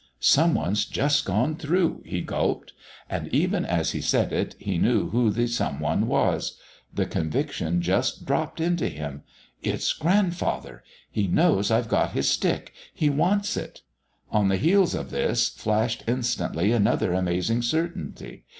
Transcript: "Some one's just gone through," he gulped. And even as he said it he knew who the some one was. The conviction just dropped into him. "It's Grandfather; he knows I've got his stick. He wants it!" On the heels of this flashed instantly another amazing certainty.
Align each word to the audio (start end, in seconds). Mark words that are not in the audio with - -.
"Some 0.19 0.55
one's 0.55 0.85
just 0.85 1.25
gone 1.25 1.57
through," 1.57 2.01
he 2.03 2.21
gulped. 2.21 2.73
And 3.07 3.27
even 3.27 3.63
as 3.63 3.91
he 3.91 4.01
said 4.01 4.33
it 4.33 4.55
he 4.57 4.79
knew 4.79 5.09
who 5.11 5.29
the 5.29 5.45
some 5.45 5.79
one 5.79 6.07
was. 6.07 6.57
The 6.91 7.05
conviction 7.05 7.83
just 7.83 8.25
dropped 8.25 8.59
into 8.59 8.87
him. 8.87 9.21
"It's 9.61 9.93
Grandfather; 9.93 10.83
he 11.11 11.27
knows 11.27 11.69
I've 11.69 11.87
got 11.87 12.13
his 12.13 12.27
stick. 12.27 12.73
He 12.91 13.11
wants 13.11 13.55
it!" 13.55 13.81
On 14.31 14.47
the 14.47 14.57
heels 14.57 14.95
of 14.95 15.11
this 15.11 15.49
flashed 15.49 16.03
instantly 16.07 16.71
another 16.71 17.13
amazing 17.13 17.61
certainty. 17.61 18.45